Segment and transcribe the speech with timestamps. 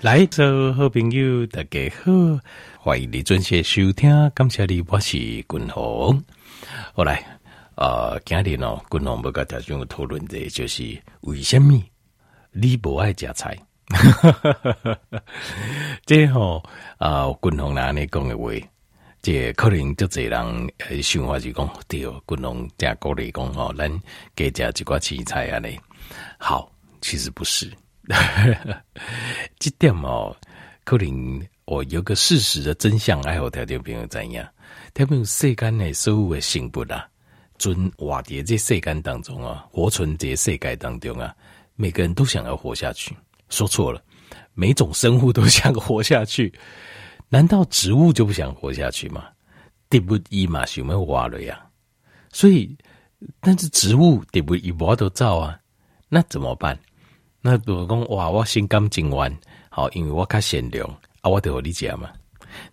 [0.00, 2.12] 来，所有好朋友大家好，
[2.78, 6.22] 欢迎你准时收听，感谢你，我是君宏。
[6.94, 7.26] 后来，
[7.74, 11.82] 呃，今天呢，君宏要跟大家讨论的，就是为什么
[12.52, 13.58] 你不爱吃菜？
[16.06, 16.62] 这吼，
[16.98, 18.52] 啊，君宏拿你讲的话，
[19.20, 23.90] 这可能就这人呃想法就讲对，君宏加鼓励讲吼，咱
[24.36, 25.76] 加吃一寡青菜啊嘞。
[26.38, 26.70] 好，
[27.00, 27.68] 其实不是。
[29.58, 30.34] 这点哦，
[30.84, 34.48] 可能我有个事实的真相，爱好条件朋友怎样？
[34.94, 37.06] 他们世间的所有的生物啊，
[37.58, 41.34] 存活在这世间当中啊，活存这世界当中啊，
[41.76, 43.14] 每个人都想要活下去。
[43.50, 44.02] 说错了，
[44.54, 46.52] 每种生物都想活下去。
[47.28, 49.24] 难道植物就不想活下去吗？
[49.90, 51.62] 对不一嘛，想要活了呀。
[52.32, 52.74] 所以，
[53.40, 55.58] 但是植物对不一挖都造啊，
[56.08, 56.78] 那怎么办？
[57.40, 59.38] 那比如讲哇，我心甘情愿，
[59.70, 60.86] 好，因为我较善良
[61.20, 62.10] 啊，我得有理解嘛。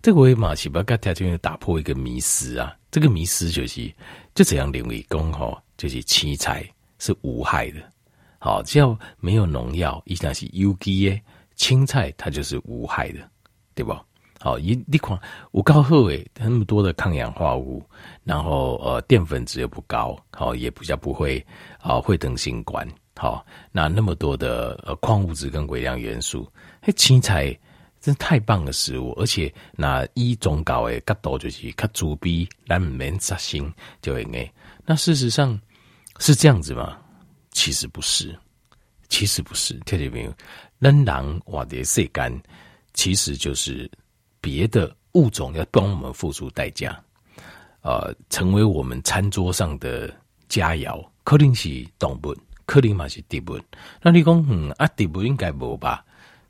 [0.02, 2.74] 这个嘛是不要跟大家打破一个迷思啊。
[2.90, 3.92] 这个迷思就是
[4.34, 6.66] 就这样认为讲吼，就是青菜
[6.98, 7.80] 是无害的，
[8.38, 11.20] 好，只要没有农药，一旦是有机的
[11.54, 13.20] 青菜，它就是无害的，
[13.74, 13.94] 对不？
[14.40, 15.18] 好，一你看
[15.50, 17.82] 我告诉诶，那么多的抗氧化物，
[18.24, 21.44] 然后呃淀粉质又不高，好，也比较不会
[21.78, 22.86] 啊会得新冠。
[23.18, 26.46] 好，那那么多的呃矿物质跟微量元素，
[26.82, 27.46] 嘿，青菜
[27.98, 33.72] 真是太棒的食物，而且那一种搞诶，较多就是较主比咱唔免杀心
[34.02, 34.52] 就会诶。
[34.84, 35.58] 那事实上
[36.18, 36.98] 是这样子吗？
[37.52, 38.38] 其实不是，
[39.08, 39.72] 其实不是。
[39.86, 40.32] 听见没有？
[40.78, 42.30] 人狼瓦蝶晒干，
[42.92, 43.90] 其实就是
[44.42, 47.02] 别的物种要帮我们付出代价，
[47.80, 50.14] 呃，成为我们餐桌上的
[50.48, 52.36] 佳肴，可能是动物。
[52.66, 53.58] 克林马是植物，
[54.02, 56.04] 那你讲嗯啊，植物应该无吧？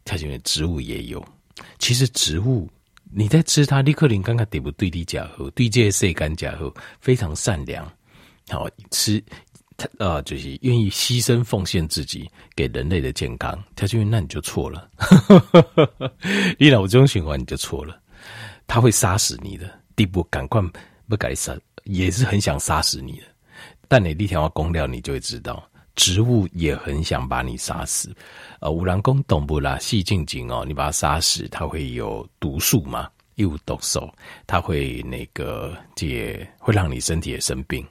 [0.05, 1.25] 它因为植物也有。
[1.79, 2.69] 其实植物
[3.11, 7.91] 你在吃它，你可能刚刚植物对你家好，对这些世间家好，非常善良。
[8.49, 9.23] 好吃，
[9.77, 13.63] 它呃就是愿意牺牲奉献自己给人类的健康。
[13.75, 14.89] 它就那你就错了，
[16.59, 18.01] 你老这种循环你就错了。
[18.67, 19.67] 它会杀死你的，
[19.97, 20.63] 植物赶快
[21.09, 23.25] 不改善，也是很想杀死你的。
[23.89, 25.63] 但你立天要公料，你就会知道。
[25.97, 28.15] 植物也很想把你杀死，
[28.61, 34.09] 呃，有人讲动物啦，细静静哦，你把它杀死，它会有毒素嘛，有毒素，
[34.47, 37.85] 它会那个也会让你身体也生病。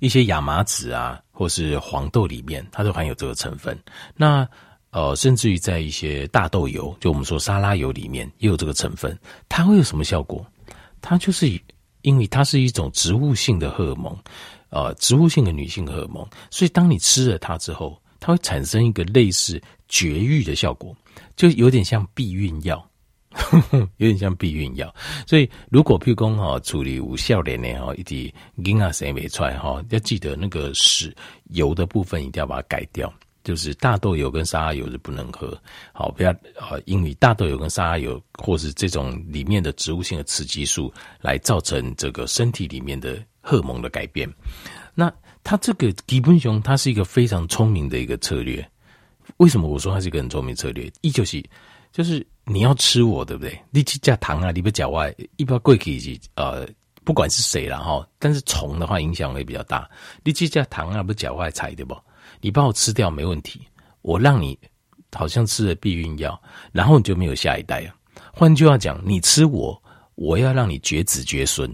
[0.00, 3.78] 一些亚麻籽啊，或是黄豆里面，它都含有这个成分。
[4.16, 4.44] 那
[4.90, 9.16] 呃，甚至于在一些大豆油，就我们说沙拉油里面也有这个成分。
[9.48, 10.44] 它会有什么效果？
[11.00, 11.46] 它就是。
[12.02, 14.16] 因为它是一种植物性的荷尔蒙，
[14.68, 20.94] 呃，植物性的女性荷尔蒙，所以当你吃了它之后，它会产生一个类似绝育的效果，
[21.36, 22.84] 就有点像避孕药，
[23.98, 24.94] 有点像避孕药。
[25.26, 31.14] 所以如果譬如说哈处理无效的呢哈，一滴婴儿生没出来哈，要记得那个是
[31.50, 33.12] 油的部分一定要把它改掉。
[33.44, 35.60] 就是大豆油跟沙拉油是不能喝，
[35.92, 44.32] 好，不要啊，因为大豆油跟沙拉油或是这种里面的植物性的雌激素来造成这个身体里面的荷尔蒙的改变。
[44.94, 48.64] 那它这个吉本熊它是一个非常聪明的一个策略。
[49.38, 50.90] 为什么我说它是一个很聪明策略？
[51.00, 51.42] 一就是
[51.90, 53.58] 就是你要吃我，对不对？
[53.70, 56.66] 你去加糖啊，你不加外，一般贵可以呃，
[57.02, 59.88] 不管是谁了哈，但是虫的话影响会比较大。
[60.22, 61.96] 你去加糖啊，不加外菜对不？
[62.42, 63.62] 你把我吃掉没问题，
[64.02, 64.58] 我让你
[65.12, 66.38] 好像吃了避孕药，
[66.72, 67.94] 然后你就没有下一代了。
[68.34, 69.80] 换句话讲，你吃我，
[70.16, 71.72] 我要让你绝子绝孙，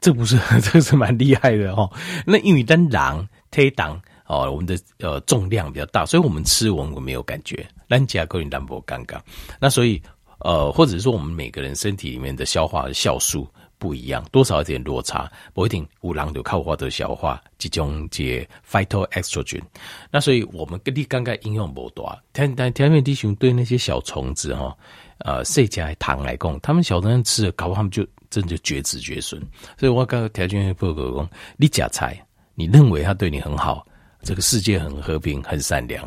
[0.00, 1.90] 这不是 这是蛮厉害的哦。
[2.24, 7.66] 那因为当狼推挡哦，我们的呃重量比较大，所以我们吃我们没有感觉。
[7.88, 9.20] 咱加高你淡薄尴尬，
[9.60, 10.00] 那所以
[10.38, 13.48] 呃，或者说我们每个人身体里面的消化的酵素。
[13.78, 15.86] 不一样，多少有点落差，不一定。
[16.00, 19.62] 五郎就靠我的消化这种这 phytoestrogen，
[20.10, 22.16] 那所以我们跟你刚刚应用不多。
[22.32, 24.76] 但但天面弟兄对那些小虫子哈，
[25.18, 29.40] 呃，谁家糖来供，他们小虫子吃了，搞不好他们就真的就绝子绝孙。
[29.78, 32.18] 所以我刚刚条件报告讲，你假菜，
[32.54, 33.86] 你认为他对你很好，
[34.22, 36.04] 这个世界很和平、很善良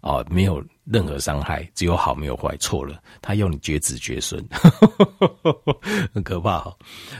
[0.00, 2.56] 啊，没有任何伤害，只有好没有坏。
[2.58, 4.42] 错了，他要你绝子绝孙，
[6.14, 6.76] 很可怕哈。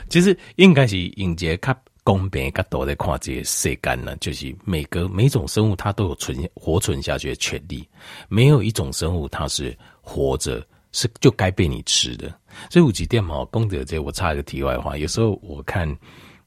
[0.09, 7.87] 其实应该是迎接较公平较多的看这些世间呢，就是每个每种生物它都有存活存下去的权利，
[8.27, 12.33] 没有一种生物它是活着是就该被你吃的。
[12.69, 15.95] 所以五级电毛功德这，我插一个题外话，有时候我看。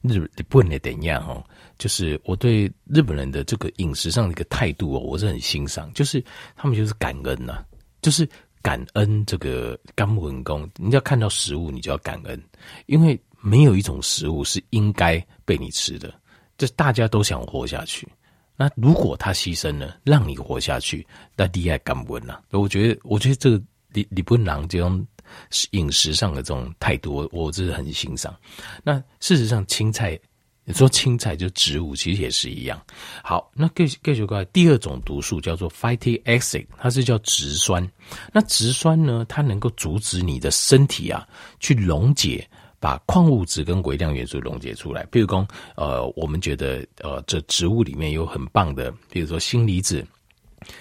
[0.03, 0.19] 日
[0.49, 1.43] 本的怎样哦？
[1.77, 5.91] 就是我对日本人的这个饮食上的一个态度哦，我是很欣赏。
[5.93, 6.23] 就是
[6.55, 7.63] 他们就是感恩呐、
[8.01, 8.27] 就是
[8.61, 10.69] 感恩这个甘文公。
[10.75, 12.41] 你要看到食物，你就要感恩，
[12.85, 16.13] 因为没有一种食物是应该被你吃的。
[16.57, 18.07] 就大家都想活下去，
[18.55, 21.05] 那如果他牺牲了，让你活下去，
[21.35, 22.39] 那厉害甘文呐。
[22.51, 23.61] 我觉得，我觉得这个
[23.93, 25.05] 李李本郎这种。
[25.71, 28.35] 饮食上的这种态度，我真的很欣赏。
[28.83, 30.19] 那事实上，青菜，
[30.65, 32.81] 你说青菜就植物，其实也是一样。
[33.23, 37.85] 好，那继续继续过来，第二种毒素叫做 phytic acid，它是叫植酸。
[38.31, 41.27] 那植酸呢，它能够阻止你的身体啊，
[41.59, 42.47] 去溶解，
[42.79, 45.05] 把矿物质跟微量元素溶解出来。
[45.11, 45.45] 比如说，
[45.75, 50.05] 呃，我们觉得，呃，这植物里面有很棒的，比如说锌离子、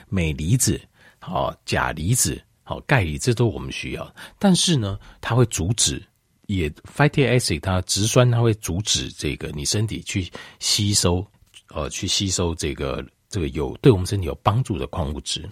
[0.08, 0.80] 镁离子、
[1.18, 2.40] 好钾离子。
[2.64, 6.02] 好，钙离这都我们需要，但是呢，它会阻止，
[6.46, 10.30] 也 phytic acid 它植酸，它会阻止这个你身体去
[10.60, 11.26] 吸收，
[11.74, 15.48] 呃，去吸收这个这个有对我们身体有帮助的矿物质。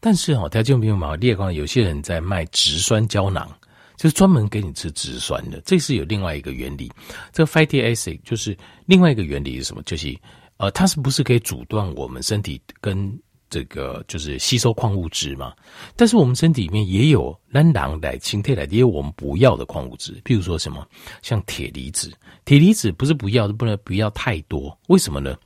[0.00, 3.48] 但是哦，条件没有毛列光，有些人在卖植酸胶囊，
[3.96, 6.90] 就是专门给你吃植酸的，这是有另外一个原理。
[7.32, 8.56] 这个 phytic acid 就是
[8.86, 9.82] 另外一个原理是什么？
[9.84, 10.16] 就是
[10.56, 13.16] 呃，它是不是可以阻断我们身体跟
[13.50, 15.54] 这个就是吸收矿物质嘛，
[15.96, 20.86] 但是我们身体里面也有蓝囊来清退来的，也有我们不要的矿物质，譬如说什么
[21.22, 22.12] 像铁离子，
[22.44, 25.36] 铁离子不是不要，不能不要太多，为什么呢？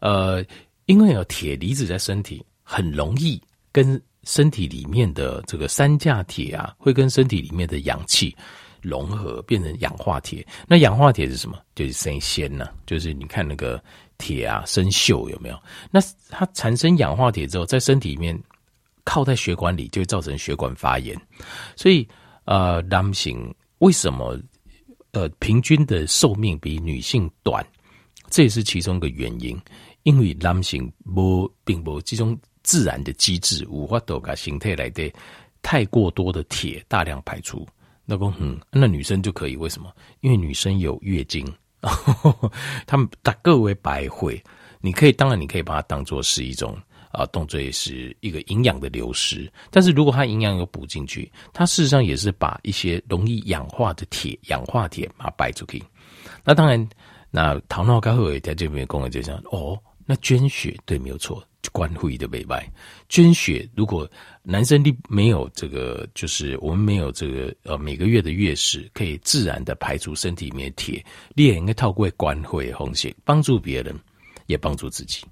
[0.00, 0.44] 呃，
[0.86, 3.40] 因为有铁离子在身体很容易
[3.70, 8.34] 跟身体里面的这个三价铁啊，会跟身体里面的氧气
[8.82, 10.46] 融合，变成氧化铁。
[10.68, 11.58] 那氧化铁是什么？
[11.74, 13.82] 就是生鲜呐，就是你看那个。
[14.18, 15.60] 铁啊，生锈有没有？
[15.90, 18.40] 那它产生氧化铁之后，在身体里面
[19.02, 21.20] 靠在血管里，就会造成血管发炎。
[21.74, 22.06] 所以，
[22.44, 24.38] 呃，男性为什么
[25.10, 27.66] 呃平均的寿命比女性短？
[28.30, 29.60] 这也是其中一个原因。
[30.04, 35.12] 因为男性不并不这种自然的机制，无法度把形态来的
[35.62, 37.66] 太过多的铁大量排出。
[38.04, 39.56] 那公嗯，那女生就可以？
[39.56, 39.92] 为什么？
[40.20, 41.46] 因为女生有月经。
[42.86, 44.40] 他们打各为百会，
[44.80, 46.78] 你可以当然你可以把它当做是一种
[47.10, 49.52] 啊动作，也是一个营养的流失。
[49.68, 55.82] 但是如果它营养有补进去，它事实上也是把一些容易氧化的铁、氧化铁把它摆出去。
[56.44, 56.88] 那当然，
[57.32, 59.76] 那糖尿高会在这边跟我就讲哦，
[60.06, 61.42] 那捐血对没有错。
[61.70, 62.60] 关会的尾巴
[63.08, 64.10] 捐血，如果
[64.42, 71.04] 男生你没有这个，就是我们没有这个呃每个月的月事，可以自然的排除身体里面铁，
[71.34, 73.94] 你也应该透过关会红血帮助别人，
[74.46, 75.22] 也帮助自己。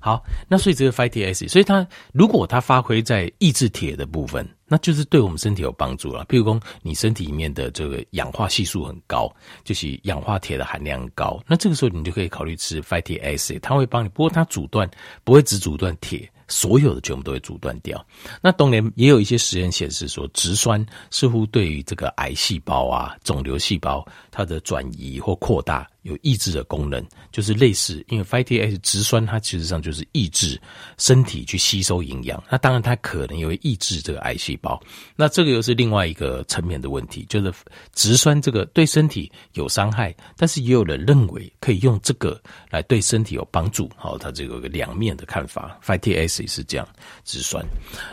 [0.00, 6.24] 好，那所以这个 fatty acid，所以它如果它发挥在抑制铁的部分，那就是对我们身体有帮助了。
[6.26, 9.32] 譬如说，你身体里面的这个氧化系数很高，
[9.64, 14.08] 就是氧化铁的含量高，那这个时候你就可以考虑吃 fatty acid，它会帮你。
[14.10, 14.88] 不过它阻断
[15.22, 16.30] 不会只阻断铁。
[16.46, 18.04] 所有的全部都会阻断掉。
[18.42, 30.58] 那当然也有一些实验显示说，植酸似乎对于这个癌细胞啊、肿瘤细胞它的转移或扩大有抑制的功能，就是类似，因为 phytic acid 植酸它其实上就是抑制
[30.96, 32.42] 身体去吸收营养。
[32.48, 34.80] 那当然它可能也会抑制这个癌细胞。
[35.16, 37.52] 那这个又是另外一个层面的问题，就是
[37.94, 43.90] 植酸这个对身体有伤害，但是也有人认为可以用这个来对身体有帮助。
[43.96, 46.44] 好，它这个两面的看法，phytic acid。
[46.54, 46.86] 是这样，
[47.24, 47.64] 植酸。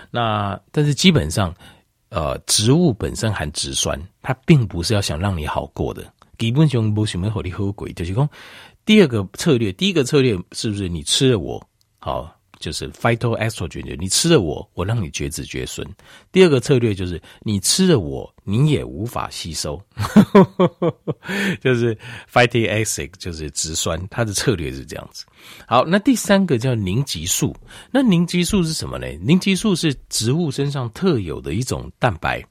[0.10, 1.54] 那但是基本上，
[2.10, 6.02] 呃，植物本身含植酸，它并不是要想让你好过的。
[6.42, 8.28] 基本上不什么好你好过，就是说，
[8.84, 11.64] 第二个策略，第一个策略是不是你吃了我
[12.00, 12.36] 好？
[12.60, 15.88] 就是 phytoestrogen，你吃了我，我让你绝子绝孙。
[16.32, 19.80] 第二个策略就是你吃了我，你也无法吸收，
[21.62, 21.96] 就是
[22.32, 25.26] phytic acid，就是植酸，它的策略是这样子。
[25.68, 27.56] 好，那第三个叫凝集素，
[27.92, 29.08] 那凝集素是什么呢？
[29.22, 32.44] 凝集素是植物身上特有的一种蛋白，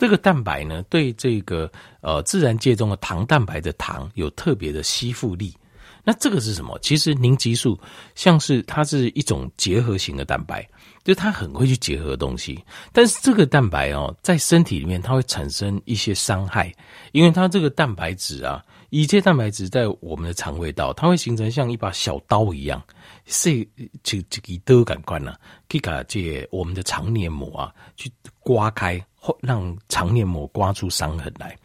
[0.00, 5.54] 这个蛋白呢，对这个呃自然界中的糖蛋白的糖有特别的吸附力。
[6.02, 6.78] 那这个是什么？
[6.80, 7.78] 其实凝集素
[8.14, 10.66] 像是它是一种结合型的蛋白，
[11.04, 12.58] 就它很会去结合东西。
[12.92, 16.72] 但是这个蛋白哦，在身体里面它会产生一些伤害，
[17.12, 22.82] 因为它这个蛋白质啊乙介蛋白质在我们的肠胃道，它会形成像一把小刀一样，
[23.26, 23.66] 是
[24.02, 25.34] 这这个刀感官呢，
[25.68, 31.56] 可以把这我们的肠黏膜啊去刮开，或让肠黏膜刮出伤痕来。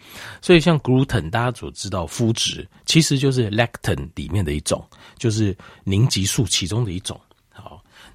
[0.42, 7.20] 所以像 gluten，大家所知道麸质，其实就是 lectin 里面的一种，就是凝集素其中的一种。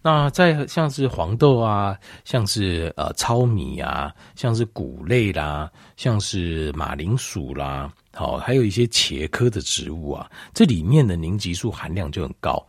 [0.03, 12.67] 那在像是黄豆啊，像是呃糙米啊，像是谷类啦，像是马铃薯啦，好，还有一些茄科的植物啊，这里面的凝集素含量就很高。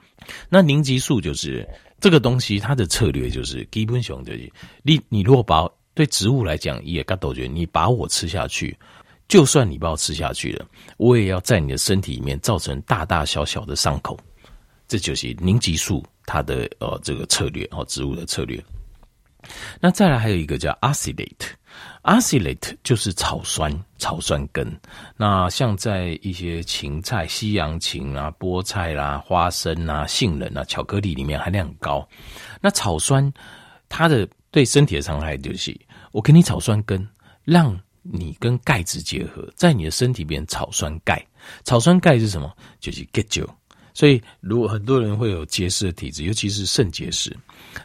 [0.50, 1.68] 那凝集素就是
[2.00, 4.52] 这个东西，它的策略就是基本上就是
[4.84, 8.78] 你你如果把对植物来讲，也嘎都觉得你把我吃下去，
[9.30, 10.66] 就算你把我吃下去了，
[10.98, 14.18] 我也要在你的身体里面造成大大小小的伤口。
[14.91, 18.62] 这就是凝集素它的呃这个策略哦，植物的策略。
[19.79, 24.69] 那再来还有一个叫 acylate，acylate 就是草酸草酸根。
[25.15, 32.05] 那像在一些芹菜、西洋芹啊、菠菜啦、花生啊、杏仁啊、巧克力里面含量很高。
[32.60, 33.33] 那草酸
[33.88, 35.74] 它的对身体的伤害就是，
[36.12, 37.07] 我给你草酸根，
[37.45, 41.25] 让你跟钙质结合，在你的身体变草酸钙。
[41.63, 42.53] 草酸钙是什么？
[42.81, 43.50] 就是 get you。
[43.93, 47.36] 所以，如果很多人会有结石的体质，尤其是肾结石，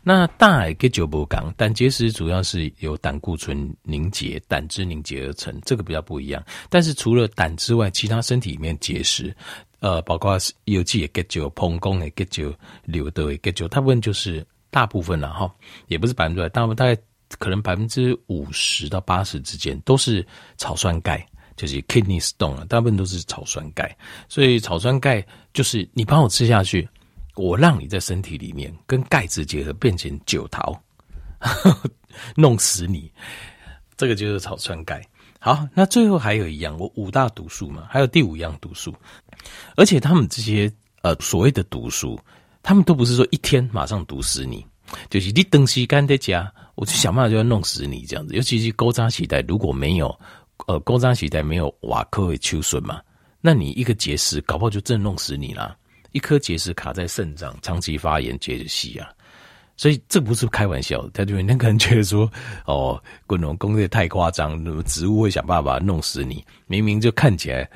[0.03, 6.43] 那大海跟酒不讲，胆结石主要是由胆固醇凝结、胆汁凝结而成，这个比较不一样。
[6.71, 9.35] 但是除了胆之外，其他身体里面结石，
[9.81, 15.53] 呃，包括有机也结酒、膀胱也结酒、瘤的也结酒，大部分就是大部分了哈，
[15.89, 16.97] 也不是百分之百，大部分大概
[17.39, 20.25] 可能百分之五十到八十之间都是
[20.57, 21.27] 草酸钙。
[21.57, 23.97] 就是 kidney stone 啊，大部分都是草酸钙，
[24.29, 26.87] 所以草酸钙就是你帮我吃下去，
[27.35, 30.79] 我让你在身体里面跟钙质结合，变成酒桃，
[32.37, 33.11] 弄死你，
[33.97, 35.03] 这个就是草酸钙。
[35.39, 38.95] 好，那最后还有一样，我五大毒素嘛，还有第五样毒素，
[39.77, 40.71] 而且他们这些
[41.03, 42.19] 呃所谓的毒素，
[42.63, 44.67] 他们都不是说一天马上毒死你，
[45.09, 50.19] 就是你东西干在家，我就想办法就要弄死你这样子，尤其是古早时代如果没有。
[50.67, 53.01] 呃，高张时代没有瓦克为秋笋嘛？
[53.41, 55.77] 那你一个结石，搞不好就真弄死你啦。
[56.13, 59.09] 一颗结石卡在肾脏，长期发炎，结着细啊。
[59.77, 61.07] 所以这不是开玩笑。
[61.11, 62.29] 他就那个人觉得说，
[62.67, 66.43] 哦，滚龙工业太夸张，植物会想办法弄死你。
[66.67, 67.69] 明明就看起来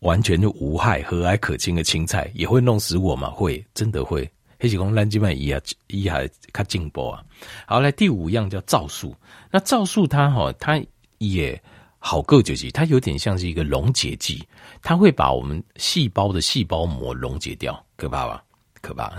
[0.00, 3.28] 完全就无害、和蔼可亲的青菜，也会弄死我吗？
[3.30, 4.28] 会，真的会。
[4.58, 7.22] 黑喜公烂鸡饭一啊一还卡进波啊。
[7.66, 9.14] 好，来第五样叫皂素。
[9.50, 10.82] 那皂素它哈，它
[11.18, 11.62] 也。
[12.04, 14.44] 好个就是，它有点像是一个溶解剂，
[14.82, 18.42] 它会把我们细胞的细胞膜溶解掉，可怕吧？
[18.80, 19.12] 可怕。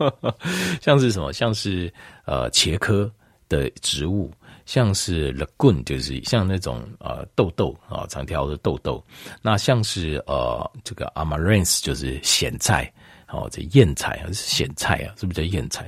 [0.82, 1.32] 像是什么？
[1.32, 1.90] 像是
[2.26, 3.10] 呃茄科
[3.48, 4.30] 的植物，
[4.66, 9.02] 像是 legun 就是像那种呃豆豆啊，长条的豆豆。
[9.40, 12.92] 那像是呃这个 amaranth 就是咸菜，
[13.30, 15.16] 哦这燕菜还是咸菜啊？
[15.18, 15.86] 是不是叫燕菜？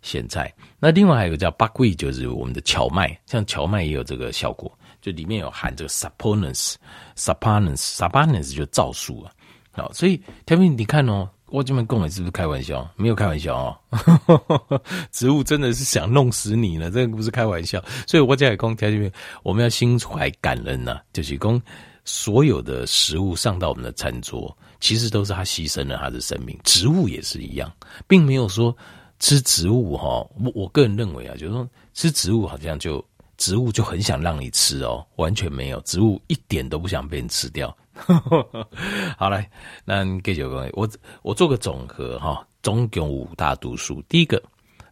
[0.00, 0.50] 咸菜。
[0.78, 4.72] 那另外还有一个叫 buckwheat 就是我们的荞麦，像荞麦也有这个效果。
[5.06, 9.30] 就里面有含这个 saponins，saponins，saponins 就皂素啊，
[9.70, 12.90] 好，所以条明你看哦，我这边讲的是不是开玩笑？
[12.96, 13.78] 没有开玩笑哦，
[15.12, 17.80] 植物真的是想弄死你了，这个不是开玩笑。
[18.04, 19.08] 所以我讲讲条明，
[19.44, 21.62] 我们要心怀感恩呐、啊，就是讲
[22.04, 26.58] 所有的食物上到我们的餐桌，其实都是他牺牲了他的生命。
[26.64, 27.72] 植物也是一样，
[28.08, 28.76] 并没有说
[29.20, 33.00] 吃植物哈，我我个人认为啊，就是说吃植物好像就。
[33.36, 37.76] 植物就很想让你吃哦，完全没有，植物一点都不想被你吃掉。
[39.16, 39.50] 好来，
[39.84, 40.88] 那给九个，我
[41.22, 44.02] 我做个总和哈，总共五大毒素。
[44.08, 44.42] 第一个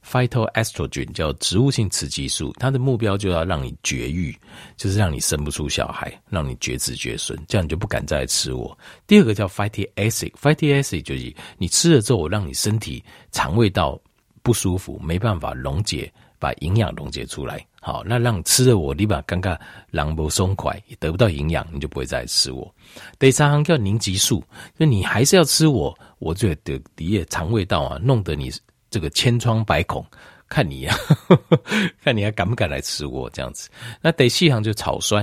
[0.06, 4.34] ，phytoestrogen 叫植物性雌激素，它的目标就要让你绝育，
[4.76, 8.76] 就是让你生不出小孩，让你绝子绝孙，这样你就不敢再来吃我。
[9.06, 14.00] 第二个叫 fatty acid，fatty acid 就是你吃了之后，我让你身体肠胃道
[14.42, 16.12] 不舒服，没办法溶解。
[16.36, 19.54] 把营养溶解出来，好，那让吃了我，你把刚刚
[19.90, 22.74] 狼不松快，也得不到营养，你就不会再来吃我。
[23.18, 24.42] 第三行叫凝集素，
[24.78, 28.50] 就你还是要吃我，我就得你也肠胃道啊，弄得你
[28.88, 30.02] 这个千疮百孔，
[30.48, 30.96] 看你呀、
[31.28, 31.38] 啊，
[32.02, 33.68] 看你还敢不敢来吃我这样子。
[34.00, 35.22] 那第四行就草酸，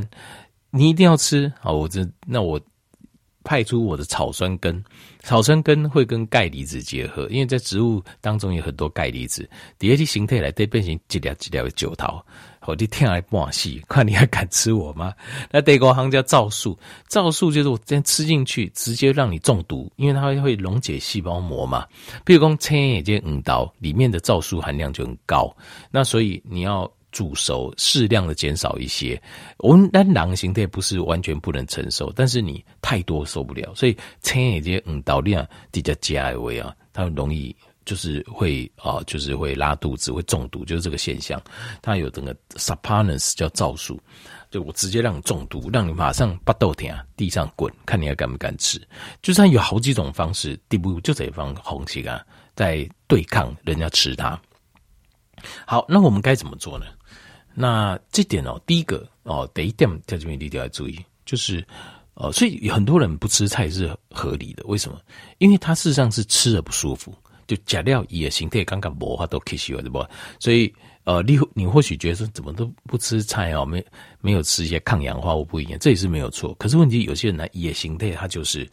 [0.70, 2.62] 你一定要吃好，我这那我。
[3.44, 4.84] 派出我的草酸根，
[5.22, 9.50] 草酸根会跟钙离子结合，因为在植物当中有很多钙离子，
[9.80, 12.24] 第二期形态来对变成几条几条的酒桃，
[12.66, 15.14] 我就天来半死，看你还敢吃我吗？
[15.52, 16.78] 那第五行叫皂素，
[17.08, 21.86] 皂素就是我这样吃进去，直接让你中毒，因为它会溶解细胞膜嘛。
[22.24, 25.56] 比如说青叶这五刀里面的皂素含量就很高，
[25.90, 29.22] 那所以你要煮熟，适量的减少一些。
[29.58, 41.42] 我们那狼形态不是完全不能承受，但是你太多受不了，所以青一些嗯导量比较加位啊，它容易就是会啊、就是会拉肚子，会中毒，就是这个现象。
[41.82, 44.00] 它有整个 saponins 叫皂素。
[44.50, 48.86] 就我直接让你中毒，让你马上巴豆田地上滚，看你还敢不敢吃。
[49.22, 52.22] 就算有好几种方式，第不就这一方红旗啊，
[52.54, 54.38] 在对抗人家吃它。
[55.66, 56.86] 好，那我们该怎么做呢？
[57.54, 61.66] 那这点哦，第一个哦，第一点在这边一定要注意，就是
[62.16, 64.64] 呃，所以很多人不吃菜是合理的。
[64.66, 65.00] 为什么？
[65.38, 67.16] 因为他事实上是吃了不舒服，
[67.56, 70.06] 就假料也形态刚刚磨化都吸收了，对不？
[70.40, 70.74] 所以。
[71.04, 73.84] 呃，你你或许觉得说怎么都不吃菜哦，没
[74.20, 76.54] 没有吃一些抗氧化物不一样，这也是没有错。
[76.60, 78.70] 可是问题有些人呢，野形态他就是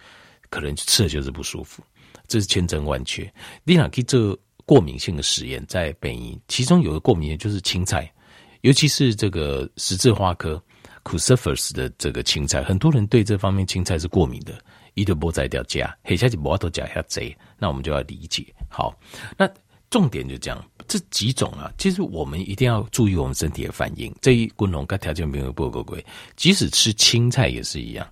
[0.51, 1.83] 可能吃了就是不舒服，
[2.27, 3.33] 这是千真万确。
[3.65, 8.13] 你哪可以做过敏性的实验，在北医，其中有个过敏的就是青菜，
[8.61, 10.63] 尤其是这个十字花科
[11.05, 14.63] Cruciferous 的这个青菜，很多人对这方面青菜是过敏的，
[14.95, 18.45] 伊都无在掉加，黑下去不要都加下贼，那我们就要理解。
[18.69, 18.95] 好，
[19.37, 19.49] 那。
[19.91, 24.15] 重点就这样，这几种啊，其实我们一定要注意我们身体的反应。
[24.21, 26.05] 这一滚龙跟条件没有不够贵，
[26.37, 28.07] 即使吃青菜也是一样，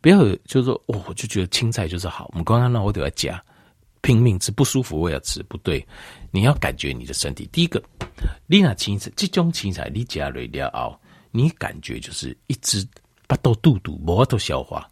[0.00, 2.28] 不要就是说，哦，我就觉得青菜就是好。
[2.32, 3.40] 我们刚刚那我都要加，
[4.00, 5.86] 拼命吃不舒服我也要吃，不对，
[6.32, 7.48] 你要感觉你的身体。
[7.52, 7.80] 第一个，
[8.48, 12.84] 你那青菜这种青菜你加了要熬，你感觉就是一直
[13.28, 14.90] 巴肚肚肚，无法度消化。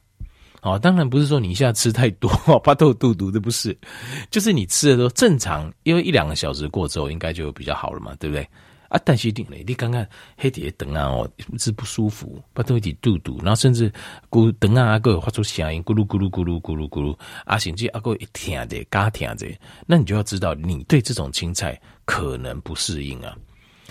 [0.62, 2.28] 哦，当然不是说你现在吃太多，
[2.64, 3.76] 怕肚肚肚的不是，
[4.30, 8.48] 就是你吃的都正常，因为一两个小时过之后，应该就比较好了嘛，对不对？
[8.88, 10.04] 啊，但是定嘞，你刚刚
[10.36, 13.92] 黑点等啊，哦，是不舒服，把肚一肚肚，然后甚至
[14.30, 19.46] 咕等啊，阿个发出声音，咕噜咕噜咕噜咕噜咕噜，啊，甚至阿个一听着，嘎听的，
[19.86, 23.36] 那你就要知道，你对这种青菜可能不适应啊，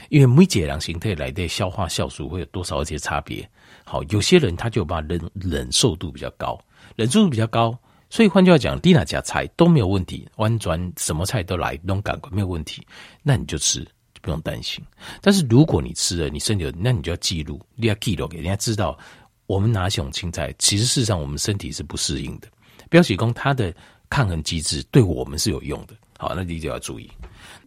[0.10, 3.48] 因为每个人形态来的消化酵素会有多少一些差别。
[3.89, 6.60] 好，有些人他就把忍忍受度比较高，
[6.98, 7.74] 忍受度比较高，
[8.10, 12.86] 所以换句话讲，低哪家菜都没有问题，弯转什么菜都来，都感官没有问题，
[13.24, 13.79] 那你就吃，
[14.13, 14.84] 就不用担心。
[15.22, 19.00] 但是如果你吃了，你身体有，那你就要记录，你要记录给人家知道，
[19.46, 22.50] 我们哪种青菜，其实事实上我们身体是不适应的。
[22.90, 23.74] 标喜功它的
[24.09, 27.09] 抗衡机制对我们是有用的，好，那你就要注意。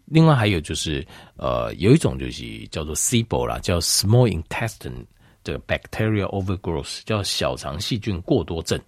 [0.04, 1.02] 另外还有就是，
[1.36, 5.06] 呃，有一种就是叫做 SIBO 啦，叫 Small Intestine。
[5.50, 8.80] 这个 bacteria overgrowth 叫小肠细菌过多症，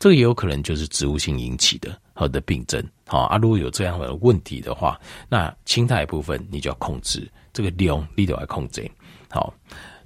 [0.00, 2.84] 这个也有可能就是植物性引起的好的病症。
[3.06, 8.90] 好啊，如果有这样的问题的话，那青菜部分你就要控制这个量，你都要控制。
[9.30, 9.54] 好，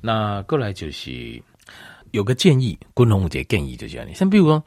[0.03, 1.42] 那过来就是
[2.11, 4.62] 有个建议，昆龙姐建议就这样，像比如说，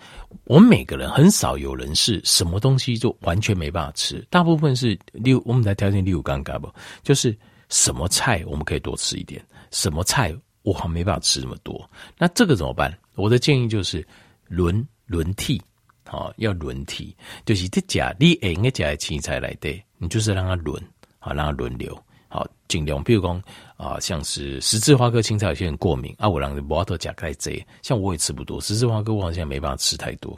[0.46, 6.68] 我们每个人很少有人是什么东西就完全没办法吃，大部分是六，我们来调整六尴尬不，
[7.04, 7.38] 就是
[7.70, 10.36] 什么菜我们可以多吃一点，什么菜。
[10.66, 12.92] 我还没办法吃那么多，那这个怎么办？
[13.14, 14.06] 我的建议就是
[14.48, 15.62] 轮轮替，
[16.06, 20.82] 好，要轮替，就是这家你应该加青菜来的，你就是让它轮，
[21.20, 21.96] 好，让它轮流，
[22.28, 23.02] 好，尽量。
[23.04, 23.42] 比如讲
[23.78, 30.36] 啊，像是十字花科青菜，有些人过敏啊，我让你不要多加太多，像我也吃不多，十字花科我好像没办法吃太多，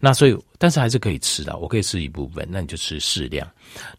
[0.00, 3.48] 那所以，但是还是可以吃的，我可以吃一部分，那你就吃适量。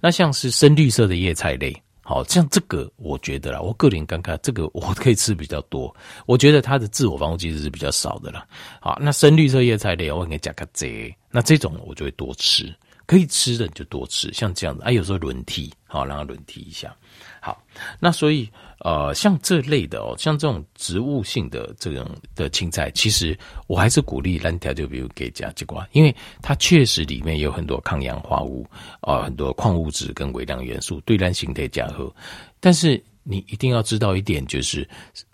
[0.02, 1.74] 那像是深绿色的叶菜类。
[2.10, 5.96] 好，像这个我觉得啦，我个人感觉这个我可以吃比较多。
[6.26, 8.48] 我觉得它的自我防护机制是比较少的啦。
[8.82, 16.92] 好，那深绿色叶菜类我给加个 Z，，那这种我就会多吃，可以吃的你就多吃，像这样子啊，有时候轮替，好，让它轮替一下。
[17.40, 17.62] 好，
[18.00, 18.50] 那所以。
[18.82, 23.38] 呃，像这类的哦，像这种植物性的这种的青菜，其实
[23.68, 28.66] 我还是鼓励蓝条，就比如给加吉瓜，因为它确实里面有很多抗氧化物
[29.02, 32.10] 啊、很多矿物质跟微量元素，对咱形态加和。
[32.62, 34.88] 但是你一定要知道一点，就是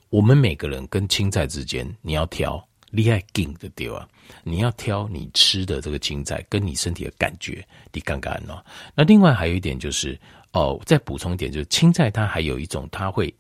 [0.10, 4.08] 我们每个人跟青菜之间，你要挑厉害劲的对吧？
[4.44, 8.64] 你要挑你吃的这个青菜跟你身体的感觉，你刚刚哦。
[8.96, 10.20] 那另外还有一点就是。
[10.56, 13.34] 哦，再补充一点，就是青菜它还有一种，它会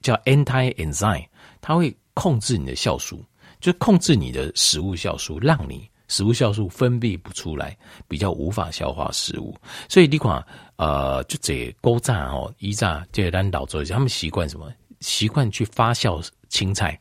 [0.00, 1.26] 叫 anti-enzyme，
[1.60, 3.22] 它会控制你的酵素，
[3.60, 7.76] 就控制你的食物酵素，让你食物酵素分泌不出来，
[8.08, 9.54] 比较无法消化食物。
[9.86, 10.42] 所以你看，
[10.76, 14.72] 呃，就这勾炸哦，一炸这咱老做，他们习惯什么？
[15.00, 16.98] 习惯去发酵青菜。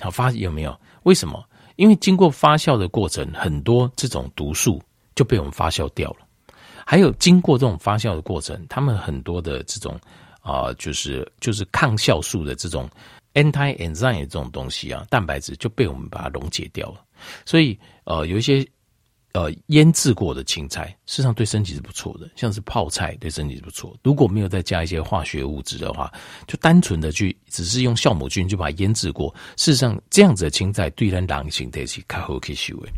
[0.00, 0.78] 好，发有没有？
[1.04, 1.42] 为什么？
[1.76, 4.82] 因为经过发酵的过程，很多这种毒素
[5.14, 6.25] 就被我们发酵掉了。
[6.88, 9.98] 还有经过这种发酵的过程，他们很多的这种
[10.40, 12.88] 啊、就是就是抗酵素的这种
[13.34, 17.04] anti-enzyme 的这种东西啊，蛋白质就被我们把它溶解掉了。
[17.44, 18.64] 所以呃，有一些
[19.32, 23.94] 呃，腌制过的青菜，事实上对身体是不错的，像是泡菜对身体是不错。
[24.04, 26.10] 如果没有再加一些化学物质的话，
[26.46, 32.88] 就单纯的去只是用酵母菌就把它腌制过，事实上这样子的青菜对人狼性的是较好吸收的。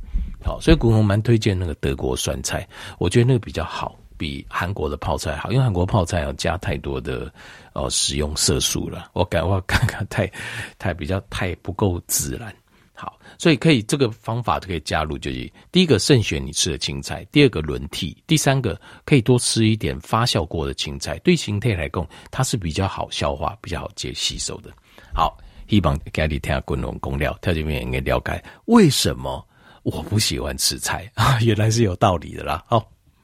[0.42, 2.66] 好，所以古龙蛮推荐那个德国酸菜，
[2.98, 7.32] 我觉得那个比较好，比韩国的泡菜好，因为韩国泡菜要加太多的
[7.74, 10.30] 呃食用色素了，我感我看看太
[10.78, 12.54] 太比较太不够自然。
[13.00, 24.72] 好，所以可以这个方法就可以加入，就是第一个慎选你吃的青菜，第二个轮替，第三个可以多吃一点发酵过的青菜，对形态来讲它是比较好消化、比较好接吸收的。
[25.14, 29.46] 好，希望给你听下滚龙公料，跳这边应该了解为什么
[29.82, 32.64] 我不喜欢吃菜 啊，原来是有道理的啦。
[32.66, 32.90] 好。